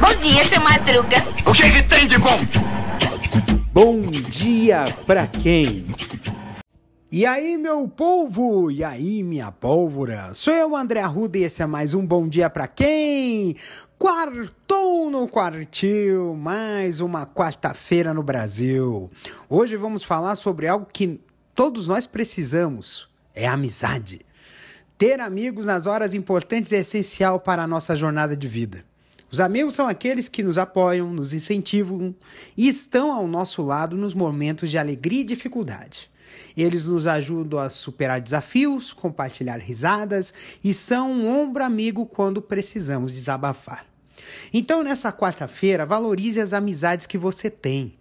Bom 0.00 0.14
dia, 0.22 0.44
seu 0.44 0.60
Madruga. 0.60 1.16
O 1.44 1.52
que, 1.52 1.70
que 1.70 1.82
tem 1.82 2.06
de 2.06 2.18
bom? 2.18 2.38
Bom 3.72 4.02
dia 4.10 4.84
pra 5.06 5.26
quem? 5.26 5.86
E 7.10 7.26
aí, 7.26 7.56
meu 7.56 7.88
povo? 7.88 8.70
E 8.70 8.84
aí, 8.84 9.22
minha 9.22 9.50
pólvora? 9.50 10.34
Sou 10.34 10.52
eu, 10.52 10.76
André 10.76 11.00
Arruda, 11.00 11.38
e 11.38 11.44
esse 11.44 11.62
é 11.62 11.66
mais 11.66 11.94
um 11.94 12.06
Bom 12.06 12.28
Dia 12.28 12.50
Pra 12.50 12.66
Quem? 12.66 13.56
Quartou 13.98 15.10
no 15.10 15.26
quartil, 15.26 16.34
mais 16.34 17.00
uma 17.00 17.26
quarta-feira 17.26 18.12
no 18.12 18.22
Brasil. 18.22 19.10
Hoje 19.48 19.76
vamos 19.76 20.04
falar 20.04 20.34
sobre 20.34 20.68
algo 20.68 20.86
que 20.92 21.20
todos 21.54 21.88
nós 21.88 22.06
precisamos: 22.06 23.08
é 23.34 23.46
amizade. 23.48 24.25
Ter 24.98 25.20
amigos 25.20 25.66
nas 25.66 25.86
horas 25.86 26.14
importantes 26.14 26.72
é 26.72 26.78
essencial 26.78 27.38
para 27.38 27.62
a 27.62 27.66
nossa 27.66 27.94
jornada 27.94 28.34
de 28.34 28.48
vida. 28.48 28.82
Os 29.30 29.40
amigos 29.40 29.74
são 29.74 29.86
aqueles 29.86 30.26
que 30.26 30.42
nos 30.42 30.56
apoiam, 30.56 31.12
nos 31.12 31.34
incentivam 31.34 32.14
e 32.56 32.66
estão 32.66 33.12
ao 33.12 33.28
nosso 33.28 33.62
lado 33.62 33.94
nos 33.94 34.14
momentos 34.14 34.70
de 34.70 34.78
alegria 34.78 35.20
e 35.20 35.24
dificuldade. 35.24 36.10
Eles 36.56 36.86
nos 36.86 37.06
ajudam 37.06 37.58
a 37.58 37.68
superar 37.68 38.22
desafios, 38.22 38.90
compartilhar 38.94 39.58
risadas 39.58 40.32
e 40.64 40.72
são 40.72 41.12
um 41.12 41.28
ombro 41.28 41.62
amigo 41.62 42.06
quando 42.06 42.40
precisamos 42.40 43.12
desabafar. 43.12 43.84
Então, 44.50 44.82
nessa 44.82 45.12
quarta-feira, 45.12 45.84
valorize 45.84 46.40
as 46.40 46.54
amizades 46.54 47.04
que 47.04 47.18
você 47.18 47.50
tem. 47.50 47.92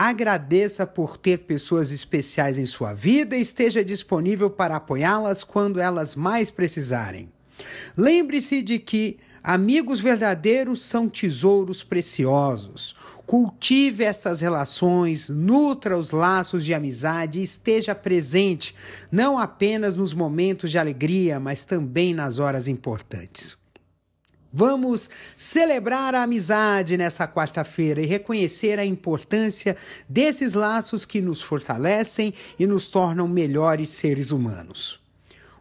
Agradeça 0.00 0.86
por 0.86 1.16
ter 1.16 1.38
pessoas 1.38 1.90
especiais 1.90 2.56
em 2.56 2.64
sua 2.64 2.94
vida 2.94 3.36
e 3.36 3.40
esteja 3.40 3.84
disponível 3.84 4.48
para 4.48 4.76
apoiá-las 4.76 5.42
quando 5.42 5.80
elas 5.80 6.14
mais 6.14 6.52
precisarem. 6.52 7.32
Lembre-se 7.96 8.62
de 8.62 8.78
que 8.78 9.18
amigos 9.42 9.98
verdadeiros 9.98 10.84
são 10.84 11.08
tesouros 11.08 11.82
preciosos. 11.82 12.94
Cultive 13.26 14.04
essas 14.04 14.40
relações, 14.40 15.28
nutra 15.28 15.98
os 15.98 16.12
laços 16.12 16.64
de 16.64 16.72
amizade 16.72 17.40
e 17.40 17.42
esteja 17.42 17.92
presente, 17.92 18.76
não 19.10 19.36
apenas 19.36 19.96
nos 19.96 20.14
momentos 20.14 20.70
de 20.70 20.78
alegria, 20.78 21.40
mas 21.40 21.64
também 21.64 22.14
nas 22.14 22.38
horas 22.38 22.68
importantes. 22.68 23.57
Vamos 24.52 25.10
celebrar 25.36 26.14
a 26.14 26.22
amizade 26.22 26.96
nessa 26.96 27.28
quarta-feira 27.28 28.00
e 28.00 28.06
reconhecer 28.06 28.78
a 28.78 28.84
importância 28.84 29.76
desses 30.08 30.54
laços 30.54 31.04
que 31.04 31.20
nos 31.20 31.42
fortalecem 31.42 32.32
e 32.58 32.66
nos 32.66 32.88
tornam 32.88 33.28
melhores 33.28 33.90
seres 33.90 34.30
humanos. 34.30 35.00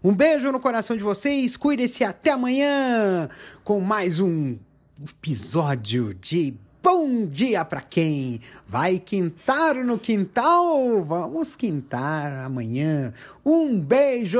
Um 0.04 0.14
beijo 0.14 0.52
no 0.52 0.60
coração 0.60 0.96
de 0.96 1.04
vocês, 1.04 1.58
cuide-se 1.58 2.04
até 2.04 2.32
amanhã 2.32 3.30
com 3.64 3.82
mais 3.82 4.20
um 4.20 4.58
episódio 5.04 6.14
de 6.14 6.56
Bom 6.90 7.26
dia 7.26 7.66
para 7.66 7.82
quem 7.82 8.40
vai 8.66 8.98
quintar 8.98 9.76
no 9.84 10.00
quintal. 10.00 11.04
Vamos 11.04 11.54
quintar 11.54 12.46
amanhã. 12.46 13.14
Um 13.46 13.78
beijo. 13.78 14.40